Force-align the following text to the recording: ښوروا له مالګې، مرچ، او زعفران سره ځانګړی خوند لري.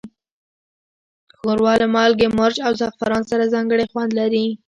ښوروا 1.37 1.73
له 1.81 1.87
مالګې، 1.95 2.27
مرچ، 2.37 2.57
او 2.67 2.71
زعفران 2.81 3.23
سره 3.31 3.51
ځانګړی 3.53 3.85
خوند 3.91 4.11
لري. 4.19 4.45